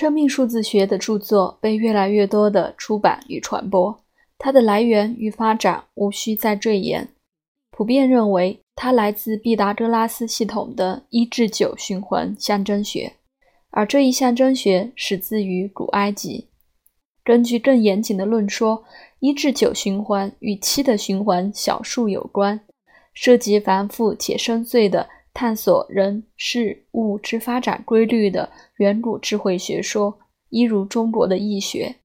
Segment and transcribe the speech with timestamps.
[0.00, 4.02] 生命数字学的著作被越来越多的出版与传播，
[4.38, 7.06] 它的来源与发展无需再赘言。
[7.70, 13.12] 普遍认为，它来自毕达哥拉斯系统的一至九循环象征学，
[13.68, 16.46] 而这一象征学始自于古埃及。
[17.22, 18.82] 根据更严谨的论说，
[19.18, 22.58] 一至九循环与七的循环小数有关，
[23.12, 25.10] 涉及繁复且深邃的。
[25.32, 31.96] 探索人事物之发展规律的远古智慧学说，一如中国的易学。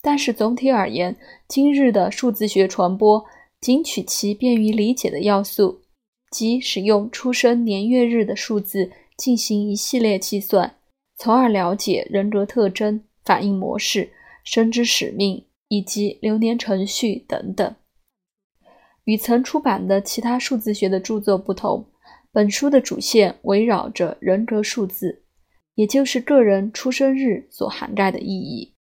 [0.00, 1.16] 但是总体而言，
[1.48, 3.24] 今日的数字学传播
[3.60, 5.82] 仅取其便于理解的要素，
[6.30, 10.74] 即使用出生年月日的数字进行一系列计算，
[11.16, 14.10] 从而了解人格特征、反应模式、
[14.42, 17.74] 生之使命以及流年程序等等。
[19.04, 21.86] 与曾出版的其他数字学的著作不同。
[22.34, 25.22] 本书的主线围绕着人格数字，
[25.76, 28.74] 也就是个人出生日所涵盖的意义。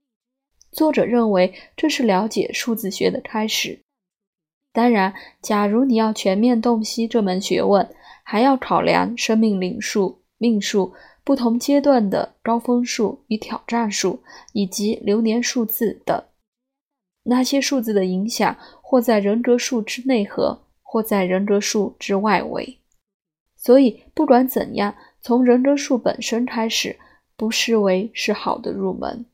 [0.70, 3.80] 作者认为这是了解数字学的开始。
[4.72, 16.22] 当然，假如你要全面洞悉这门学问，还要考量生命灵数、命数、不同阶段的高峰数与挑战数，以及流年数字等。
[17.24, 22.79] 那些数字的影响，或在人格数之内核，或在人格数之外围。
[23.62, 26.98] 所以，不管怎样，从人格数本身开始，
[27.36, 29.26] 不视为是好的入门。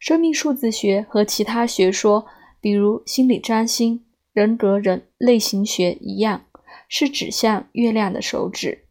[0.00, 2.26] 生命数字学和其他学说，
[2.60, 6.46] 比如心理占星、人格人类型学一样，
[6.88, 8.86] 是指向月亮的手指，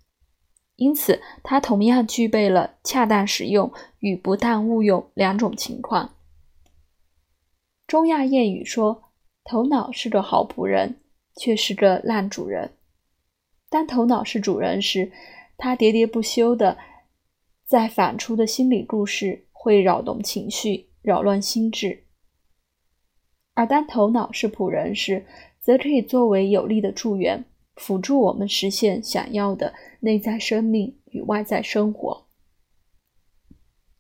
[0.78, 6.16] 因此它同样具备了恰当使用与不当误用两种情况。
[7.86, 9.12] 中亚谚语说
[9.44, 11.02] ：“头脑是个好仆人，
[11.36, 12.72] 却是个烂主人。”
[13.74, 15.12] 当头脑是主人时，
[15.58, 16.78] 他喋喋不休的
[17.66, 22.04] 在反刍的心理故事会扰动情绪，扰乱心智；
[23.56, 25.26] 而当头脑是仆人时，
[25.60, 27.46] 则可以作为有力的助缘，
[27.76, 32.28] 辅助我们实现想要的内在生命与外在生活。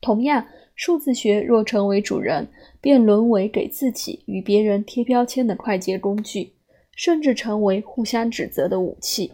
[0.01, 0.45] 同样，
[0.75, 2.47] 数字学若成为主人，
[2.79, 6.53] 便沦为给自己与别人贴标签的快捷工具，
[6.95, 9.33] 甚至成为互相指责的武器。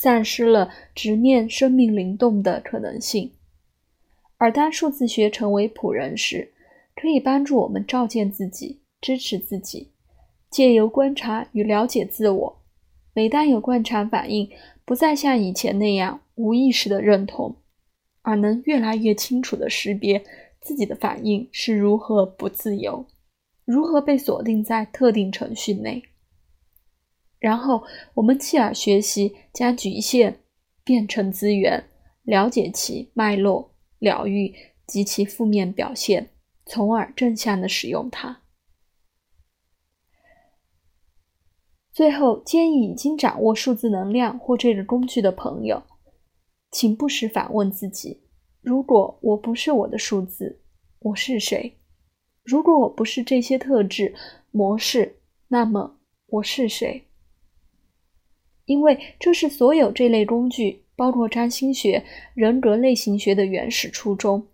[0.00, 3.32] 丧失了直面生命灵动的可能性，
[4.36, 6.52] 而当数字学成为仆人时，
[6.94, 9.90] 可以帮助我们照见自己、支持自己，
[10.48, 12.62] 借由观察与了解自我。
[13.12, 14.48] 每当有惯常反应，
[14.84, 17.56] 不再像以前那样无意识的认同，
[18.22, 20.24] 而能越来越清楚地识别
[20.60, 23.04] 自己的反应是如何不自由，
[23.64, 26.04] 如何被锁定在特定程序内。
[27.38, 27.84] 然后，
[28.14, 30.40] 我们继而学习将局限
[30.84, 31.88] 变成资源，
[32.22, 34.54] 了解其脉络，疗愈
[34.86, 36.30] 及其负面表现，
[36.66, 38.42] 从而正向的使用它。
[41.92, 45.82] 最后，建议已经掌握数字能量或这个工具的朋友，
[46.70, 48.22] 请不时反问自己：
[48.60, 50.62] 如果我不是我的数字，
[51.00, 51.78] 我是谁？
[52.44, 54.14] 如果我不是这些特质
[54.52, 57.07] 模式，那么我是谁？
[58.68, 64.46] 因为这是所有这类工具，包括占星学、人格类型学的原始初衷，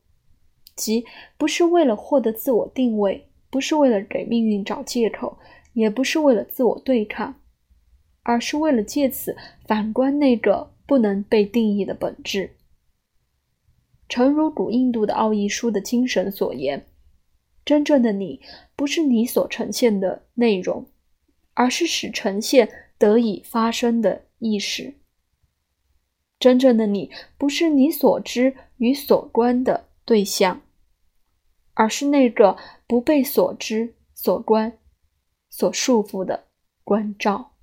[0.77, 1.05] 即
[1.37, 5.37] 不是为了获得自我定位，不是为了给命运找借口，
[5.73, 7.41] 也不是为了自我对抗，
[8.23, 9.37] 而是为了借此
[9.67, 12.51] 反观那个不能被定义的本质。
[14.09, 16.87] 诚如古印度的奥义书的精神所言，
[17.65, 18.41] 真正的你
[18.77, 20.87] 不是你所呈现的内容，
[21.55, 22.69] 而是使呈现。
[22.99, 24.95] 得以发生的意识，
[26.39, 30.61] 真正的你不是你所知与所观的对象，
[31.75, 32.57] 而是那个
[32.87, 34.79] 不被所知、所观、
[35.51, 36.49] 所束缚的
[36.83, 37.54] 关照。